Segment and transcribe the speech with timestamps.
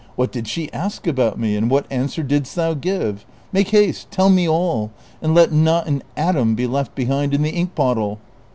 [0.15, 3.23] What did she ask about me, and what answer didst thou give?
[3.53, 4.89] Make haste; tell me all,
[5.21, 8.17] and let not an atom be left behind in the ink bottle."